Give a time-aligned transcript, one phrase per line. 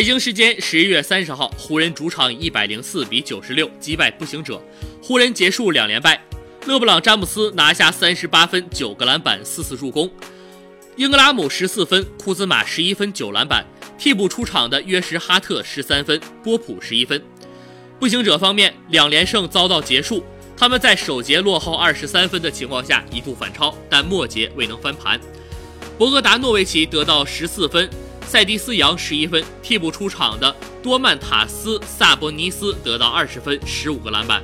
[0.00, 4.58] 北京时间十一月三十号，湖人主场一百零四比九十六击败步行者，
[5.02, 6.18] 湖人结束两连败。
[6.64, 10.10] 勒布朗詹姆斯拿下三十八分、九个篮板、四次助攻，
[10.96, 13.62] 英格拉姆十四分，库兹马十一分、九篮板。
[13.98, 17.22] 替补出场的约什哈特十三分，波普十一分。
[17.98, 20.24] 步行者方面两连胜遭到结束，
[20.56, 25.20] 他们在首节落后二十三分的情况下一度反超，但末节未能翻盘。
[25.98, 27.86] 博格达诺维奇得到十四分，
[28.30, 29.42] 塞蒂斯扬十一分。
[29.60, 34.40] 替补出场的多曼塔斯萨博尼斯得到二十分，十五个篮板。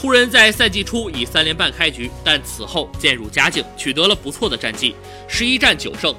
[0.00, 4.96] 湖人，在赛季初以三连败开局，但此后渐入佳境，取得了不错的战绩，
[5.28, 6.12] 十一战九胜。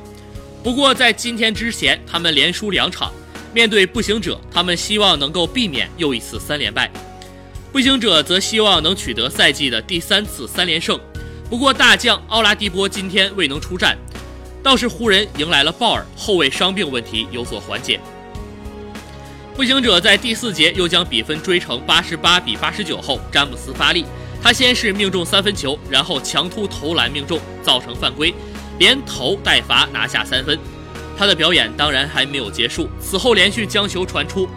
[0.63, 3.11] 不过，在今天之前，他们连输两场。
[3.53, 6.87] 面对步行者，他们希望能够避免又一次三连败；
[7.73, 10.97] 步行者则希望能取得赛季的第三次三连胜。
[11.49, 13.97] 不过，大将奥拉迪波今天未能出战，
[14.63, 17.99] 倒是湖人迎来了鲍尔，后卫伤病问题有所缓解。
[19.53, 24.05] 步行者在第四节又将比分追成八十八比八十九后，詹姆斯发力，
[24.41, 28.33] 他先是命中三分球，然后强突投篮命中，造成犯规。
[28.79, 30.57] 连投带罚拿下三分，
[31.17, 32.89] 他的表演当然还没有结束。
[33.01, 34.47] 此后连续将球传出，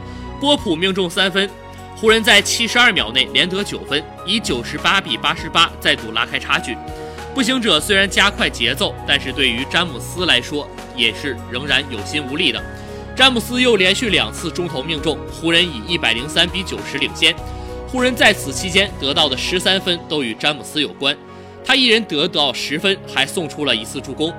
[0.40, 1.50] 波普命中三分，
[1.96, 6.76] 湖人在七十二秒内连得九分，以九十八比八十八再度拉开差距。
[7.36, 12.58] 步行者虽然加快节奏，但是对于詹姆斯来说也是仍然有心无力的。
[13.14, 17.36] 詹姆斯又连续两次中投命中，湖人以一百零三比九十领先。
[17.88, 21.14] 湖人在此期间得到的十三分都与詹姆斯有关。
[21.62, 24.32] 他一人得到十分，还送出了一次助攻。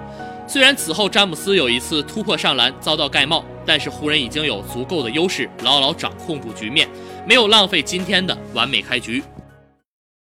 [0.48, 6.90] 虽然此后詹姆斯有一次突破上篮遭到盖帽，但是湖人已经有足够的优势，牢牢掌控住局面，
[7.28, 9.22] 没有浪费今天的完美开局。